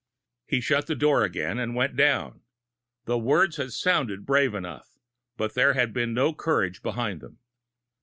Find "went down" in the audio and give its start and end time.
1.75-2.41